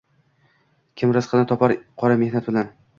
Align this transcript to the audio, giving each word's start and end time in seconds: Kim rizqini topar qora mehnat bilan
Kim 1.03 1.15
rizqini 1.19 1.47
topar 1.53 1.77
qora 2.03 2.21
mehnat 2.27 2.53
bilan 2.53 2.79